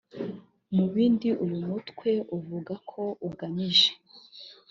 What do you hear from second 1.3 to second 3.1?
uyu mutwe uvuga ko